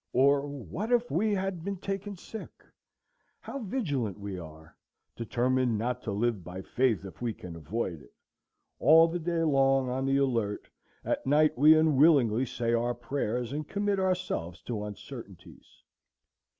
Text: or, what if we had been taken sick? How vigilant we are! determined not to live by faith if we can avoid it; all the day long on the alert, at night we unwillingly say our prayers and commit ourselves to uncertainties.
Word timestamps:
or, 0.13 0.47
what 0.47 0.91
if 0.91 1.11
we 1.11 1.31
had 1.35 1.63
been 1.63 1.75
taken 1.77 2.17
sick? 2.17 2.65
How 3.41 3.59
vigilant 3.59 4.19
we 4.19 4.39
are! 4.39 4.75
determined 5.15 5.77
not 5.77 6.01
to 6.01 6.11
live 6.11 6.43
by 6.43 6.63
faith 6.63 7.05
if 7.05 7.21
we 7.21 7.35
can 7.35 7.55
avoid 7.55 8.01
it; 8.01 8.13
all 8.79 9.07
the 9.07 9.19
day 9.19 9.43
long 9.43 9.89
on 9.89 10.07
the 10.07 10.17
alert, 10.17 10.67
at 11.05 11.27
night 11.27 11.55
we 11.55 11.77
unwillingly 11.77 12.47
say 12.47 12.73
our 12.73 12.95
prayers 12.95 13.53
and 13.53 13.67
commit 13.67 13.99
ourselves 13.99 14.63
to 14.63 14.83
uncertainties. 14.85 15.83